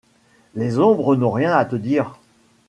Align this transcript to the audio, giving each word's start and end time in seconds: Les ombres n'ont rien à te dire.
Les 0.55 0.79
ombres 0.79 1.15
n'ont 1.15 1.29
rien 1.29 1.53
à 1.55 1.63
te 1.63 1.75
dire. 1.75 2.15